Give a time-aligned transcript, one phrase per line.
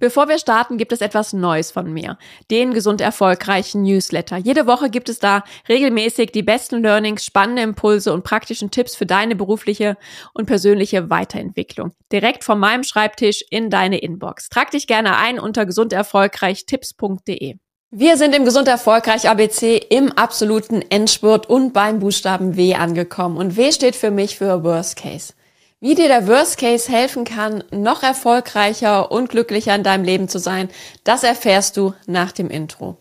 [0.00, 2.18] Bevor wir starten, gibt es etwas Neues von mir.
[2.50, 4.36] Den gesund erfolgreichen Newsletter.
[4.36, 9.06] Jede Woche gibt es da regelmäßig die besten Learnings, spannende Impulse und praktischen Tipps für
[9.06, 9.96] deine berufliche
[10.34, 11.92] und persönliche Weiterentwicklung.
[12.12, 14.48] Direkt von meinem Schreibtisch in deine Inbox.
[14.48, 17.56] Trag dich gerne ein unter gesunderfolgreichtipps.de.
[17.90, 23.38] Wir sind im Gesund Erfolgreich ABC im absoluten Endspurt und beim Buchstaben W angekommen.
[23.38, 25.32] Und W steht für mich für Worst Case.
[25.80, 30.40] Wie dir der Worst Case helfen kann, noch erfolgreicher und glücklicher in deinem Leben zu
[30.40, 30.70] sein,
[31.04, 32.96] das erfährst du nach dem Intro.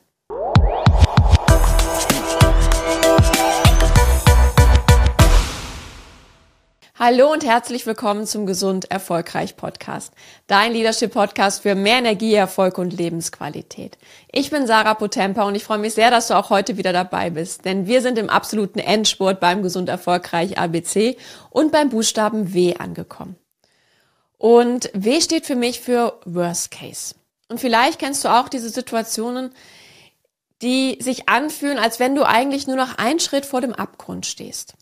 [7.00, 10.12] Hallo und herzlich willkommen zum Gesund Erfolgreich Podcast.
[10.48, 14.00] Dein Leadership Podcast für mehr Energie, Erfolg und Lebensqualität.
[14.32, 17.30] Ich bin Sarah Potempa und ich freue mich sehr, dass du auch heute wieder dabei
[17.30, 21.18] bist, denn wir sind im absoluten Endspurt beim Gesund Erfolgreich ABC
[21.52, 23.36] und beim Buchstaben W angekommen.
[24.40, 27.14] Und W steht für mich für Worst Case.
[27.48, 29.52] Und vielleicht kennst du auch diese Situationen,
[30.64, 34.74] die sich anfühlen, als wenn du eigentlich nur noch einen Schritt vor dem Abgrund stehst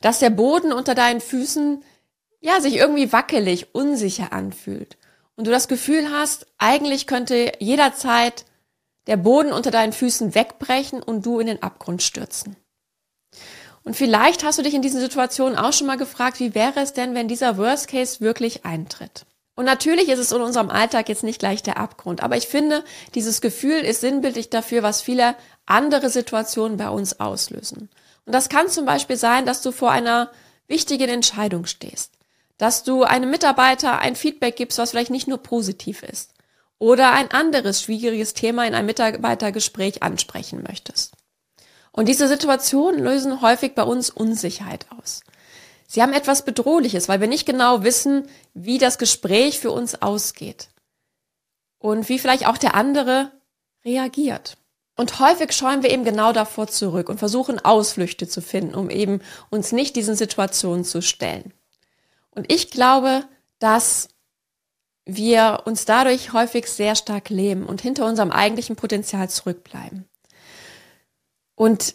[0.00, 1.82] dass der Boden unter deinen Füßen
[2.40, 4.96] ja sich irgendwie wackelig, unsicher anfühlt
[5.38, 8.44] und du das Gefühl hast, eigentlich könnte jederzeit
[9.06, 12.56] der Boden unter deinen Füßen wegbrechen und du in den Abgrund stürzen.
[13.84, 16.92] Und vielleicht hast du dich in diesen Situationen auch schon mal gefragt, wie wäre es
[16.92, 19.24] denn, wenn dieser Worst Case wirklich eintritt?
[19.58, 22.84] Und natürlich ist es in unserem Alltag jetzt nicht gleich der Abgrund, aber ich finde,
[23.16, 25.34] dieses Gefühl ist sinnbildlich dafür, was viele
[25.66, 27.90] andere Situationen bei uns auslösen.
[28.24, 30.30] Und das kann zum Beispiel sein, dass du vor einer
[30.68, 32.12] wichtigen Entscheidung stehst,
[32.56, 36.34] dass du einem Mitarbeiter ein Feedback gibst, was vielleicht nicht nur positiv ist,
[36.78, 41.14] oder ein anderes schwieriges Thema in einem Mitarbeitergespräch ansprechen möchtest.
[41.90, 45.22] Und diese Situationen lösen häufig bei uns Unsicherheit aus.
[45.90, 50.68] Sie haben etwas Bedrohliches, weil wir nicht genau wissen, wie das Gespräch für uns ausgeht
[51.78, 53.32] und wie vielleicht auch der andere
[53.86, 54.58] reagiert.
[54.96, 59.22] Und häufig scheuen wir eben genau davor zurück und versuchen Ausflüchte zu finden, um eben
[59.48, 61.54] uns nicht diesen Situationen zu stellen.
[62.32, 63.24] Und ich glaube,
[63.58, 64.08] dass
[65.06, 70.06] wir uns dadurch häufig sehr stark leben und hinter unserem eigentlichen Potenzial zurückbleiben.
[71.54, 71.94] Und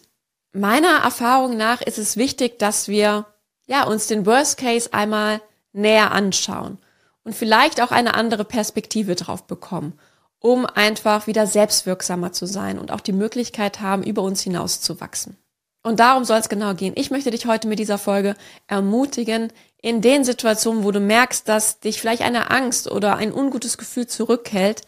[0.52, 3.26] meiner Erfahrung nach ist es wichtig, dass wir
[3.66, 5.40] ja uns den Worst Case einmal
[5.72, 6.78] näher anschauen
[7.22, 9.98] und vielleicht auch eine andere Perspektive drauf bekommen
[10.44, 15.00] um einfach wieder selbstwirksamer zu sein und auch die Möglichkeit haben, über uns hinaus zu
[15.00, 15.38] wachsen.
[15.82, 16.92] Und darum soll es genau gehen.
[16.96, 18.36] Ich möchte dich heute mit dieser Folge
[18.66, 23.78] ermutigen, in den Situationen, wo du merkst, dass dich vielleicht eine Angst oder ein ungutes
[23.78, 24.82] Gefühl zurückhält,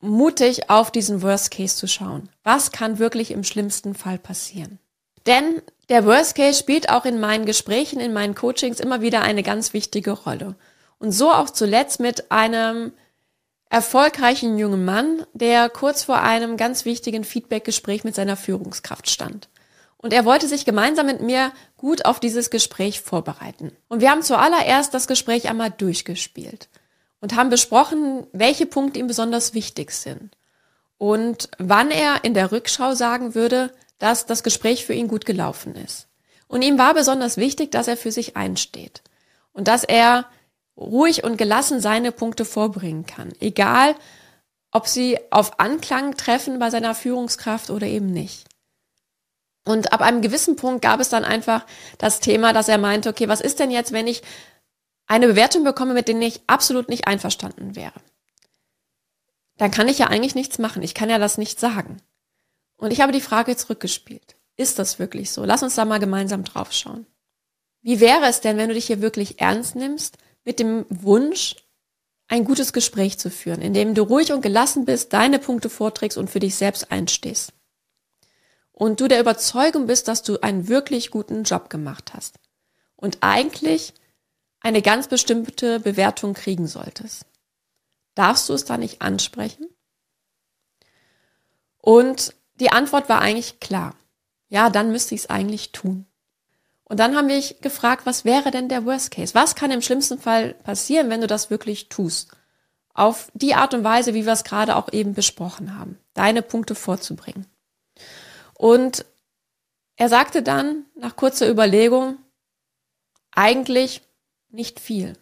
[0.00, 2.28] mutig auf diesen Worst Case zu schauen.
[2.42, 4.80] Was kann wirklich im schlimmsten Fall passieren?
[5.26, 9.42] Denn der Worst Case spielt auch in meinen Gesprächen, in meinen Coachings immer wieder eine
[9.42, 10.56] ganz wichtige Rolle.
[10.98, 12.92] Und so auch zuletzt mit einem
[13.68, 19.48] erfolgreichen jungen Mann, der kurz vor einem ganz wichtigen Feedbackgespräch mit seiner Führungskraft stand.
[19.96, 23.72] Und er wollte sich gemeinsam mit mir gut auf dieses Gespräch vorbereiten.
[23.88, 26.68] Und wir haben zuallererst das Gespräch einmal durchgespielt
[27.20, 30.36] und haben besprochen, welche Punkte ihm besonders wichtig sind
[30.98, 35.74] und wann er in der Rückschau sagen würde, dass das Gespräch für ihn gut gelaufen
[35.76, 36.08] ist.
[36.46, 39.02] Und ihm war besonders wichtig, dass er für sich einsteht
[39.52, 40.26] und dass er
[40.76, 43.32] ruhig und gelassen seine Punkte vorbringen kann.
[43.40, 43.94] Egal,
[44.72, 48.46] ob sie auf Anklang treffen bei seiner Führungskraft oder eben nicht.
[49.64, 51.64] Und ab einem gewissen Punkt gab es dann einfach
[51.96, 54.22] das Thema, dass er meinte, okay, was ist denn jetzt, wenn ich
[55.06, 57.94] eine Bewertung bekomme, mit der ich absolut nicht einverstanden wäre?
[59.56, 60.82] Dann kann ich ja eigentlich nichts machen.
[60.82, 61.98] Ich kann ja das nicht sagen.
[62.76, 64.36] Und ich habe die Frage zurückgespielt.
[64.56, 65.44] Ist das wirklich so?
[65.44, 67.06] Lass uns da mal gemeinsam drauf schauen.
[67.82, 71.56] Wie wäre es denn, wenn du dich hier wirklich ernst nimmst mit dem Wunsch,
[72.28, 76.16] ein gutes Gespräch zu führen, in dem du ruhig und gelassen bist, deine Punkte vorträgst
[76.16, 77.52] und für dich selbst einstehst.
[78.72, 82.38] Und du der Überzeugung bist, dass du einen wirklich guten Job gemacht hast.
[82.96, 83.92] Und eigentlich
[84.60, 87.26] eine ganz bestimmte Bewertung kriegen solltest.
[88.14, 89.68] Darfst du es da nicht ansprechen?
[91.76, 93.94] Und die Antwort war eigentlich klar.
[94.48, 96.06] Ja, dann müsste ich es eigentlich tun.
[96.84, 99.34] Und dann haben wir gefragt, was wäre denn der Worst Case?
[99.34, 102.30] Was kann im schlimmsten Fall passieren, wenn du das wirklich tust?
[102.92, 106.74] Auf die Art und Weise, wie wir es gerade auch eben besprochen haben, deine Punkte
[106.74, 107.46] vorzubringen.
[108.56, 109.04] Und
[109.96, 112.18] er sagte dann nach kurzer Überlegung,
[113.32, 114.02] eigentlich
[114.50, 115.14] nicht viel.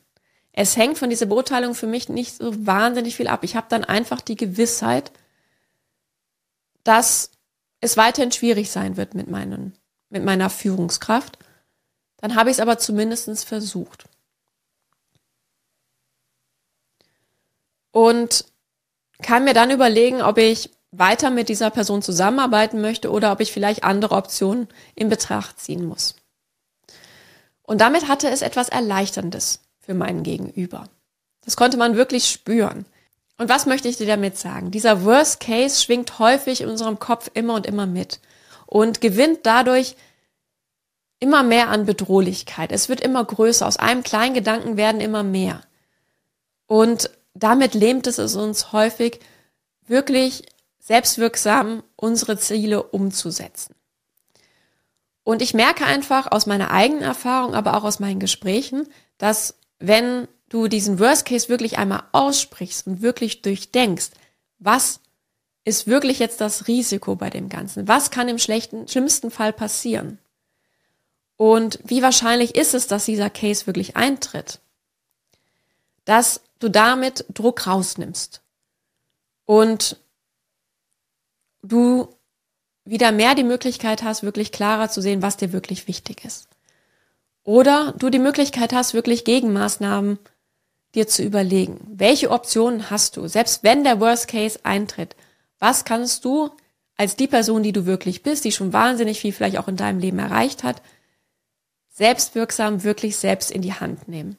[0.52, 3.42] Es hängt von dieser Beurteilung für mich nicht so wahnsinnig viel ab.
[3.42, 5.12] Ich habe dann einfach die Gewissheit,
[6.84, 7.30] dass
[7.80, 9.76] es weiterhin schwierig sein wird mit, meinen,
[10.08, 11.38] mit meiner Führungskraft
[12.18, 14.04] dann habe ich es aber zumindest versucht.
[17.92, 18.46] und
[19.22, 23.52] kann mir dann überlegen, ob ich weiter mit dieser Person zusammenarbeiten möchte oder ob ich
[23.52, 26.16] vielleicht andere Optionen in Betracht ziehen muss.
[27.62, 30.88] Und damit hatte es etwas Erleichterndes für meinen Gegenüber.
[31.44, 32.84] Das konnte man wirklich spüren.
[33.42, 34.70] Und was möchte ich dir damit sagen?
[34.70, 38.20] Dieser Worst Case schwingt häufig in unserem Kopf immer und immer mit
[38.66, 39.96] und gewinnt dadurch
[41.18, 42.70] immer mehr an Bedrohlichkeit.
[42.70, 43.66] Es wird immer größer.
[43.66, 45.60] Aus einem kleinen Gedanken werden immer mehr.
[46.68, 49.18] Und damit lähmt es uns häufig,
[49.88, 50.44] wirklich
[50.78, 53.74] selbstwirksam unsere Ziele umzusetzen.
[55.24, 58.86] Und ich merke einfach aus meiner eigenen Erfahrung, aber auch aus meinen Gesprächen,
[59.18, 64.10] dass wenn du diesen Worst Case wirklich einmal aussprichst und wirklich durchdenkst,
[64.58, 65.00] was
[65.64, 67.88] ist wirklich jetzt das Risiko bei dem Ganzen?
[67.88, 70.18] Was kann im schlechten, schlimmsten Fall passieren?
[71.36, 74.60] Und wie wahrscheinlich ist es, dass dieser Case wirklich eintritt?
[76.04, 78.42] Dass du damit Druck rausnimmst
[79.46, 79.96] und
[81.62, 82.08] du
[82.84, 86.48] wieder mehr die Möglichkeit hast, wirklich klarer zu sehen, was dir wirklich wichtig ist.
[87.44, 90.18] Oder du die Möglichkeit hast, wirklich Gegenmaßnahmen
[90.94, 91.80] dir zu überlegen.
[91.88, 93.26] Welche Optionen hast du?
[93.26, 95.16] Selbst wenn der Worst Case eintritt,
[95.58, 96.50] was kannst du
[96.96, 99.98] als die Person, die du wirklich bist, die schon wahnsinnig viel vielleicht auch in deinem
[99.98, 100.82] Leben erreicht hat,
[101.88, 104.36] selbstwirksam wirklich selbst in die Hand nehmen?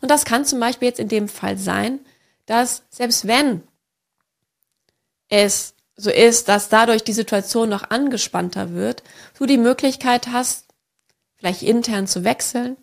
[0.00, 2.00] Und das kann zum Beispiel jetzt in dem Fall sein,
[2.46, 3.62] dass selbst wenn
[5.28, 9.02] es so ist, dass dadurch die Situation noch angespannter wird,
[9.38, 10.66] du die Möglichkeit hast,
[11.36, 12.76] vielleicht intern zu wechseln,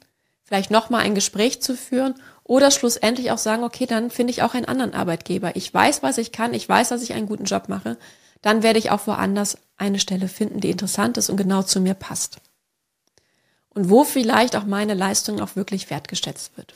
[0.43, 2.15] vielleicht nochmal ein Gespräch zu führen
[2.51, 5.55] oder schlussendlich auch sagen, okay, dann finde ich auch einen anderen Arbeitgeber.
[5.55, 7.95] Ich weiß, was ich kann, ich weiß, dass ich einen guten Job mache.
[8.41, 11.93] Dann werde ich auch woanders eine Stelle finden, die interessant ist und genau zu mir
[11.93, 12.41] passt.
[13.69, 16.73] Und wo vielleicht auch meine Leistung auch wirklich wertgeschätzt wird.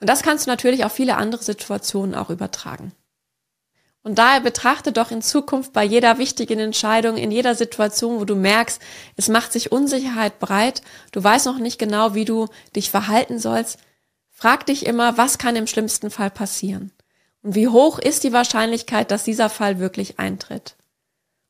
[0.00, 2.90] Und das kannst du natürlich auf viele andere Situationen auch übertragen.
[4.02, 8.34] Und daher betrachte doch in Zukunft bei jeder wichtigen Entscheidung, in jeder Situation, wo du
[8.34, 8.82] merkst,
[9.14, 10.82] es macht sich Unsicherheit breit,
[11.12, 13.78] du weißt noch nicht genau, wie du dich verhalten sollst,
[14.42, 16.90] frag dich immer, was kann im schlimmsten Fall passieren?
[17.44, 20.74] Und wie hoch ist die Wahrscheinlichkeit, dass dieser Fall wirklich eintritt?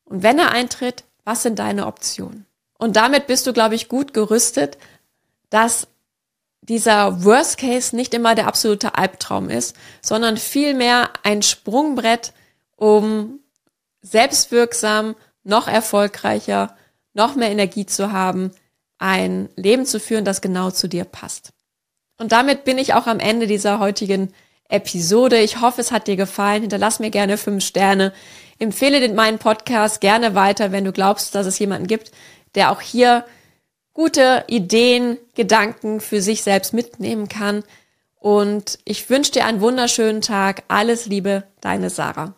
[0.05, 2.44] Und wenn er eintritt, was sind deine Optionen?
[2.77, 4.77] Und damit bist du, glaube ich, gut gerüstet,
[5.49, 5.87] dass
[6.61, 12.35] dieser Worst Case nicht immer der absolute Albtraum ist, sondern vielmehr ein Sprungbrett,
[12.77, 13.41] um
[14.03, 16.77] selbstwirksam, noch erfolgreicher,
[17.15, 18.50] noch mehr Energie zu haben,
[18.99, 21.55] ein Leben zu führen, das genau zu dir passt.
[22.19, 24.32] Und damit bin ich auch am Ende dieser heutigen
[24.69, 25.38] Episode.
[25.38, 26.62] Ich hoffe, es hat dir gefallen.
[26.62, 28.12] Hinterlass mir gerne fünf Sterne.
[28.59, 32.12] Empfehle den, meinen Podcast gerne weiter, wenn du glaubst, dass es jemanden gibt,
[32.55, 33.25] der auch hier
[33.93, 37.64] gute Ideen, Gedanken für sich selbst mitnehmen kann.
[38.17, 40.62] Und ich wünsche dir einen wunderschönen Tag.
[40.69, 42.35] Alles Liebe, deine Sarah.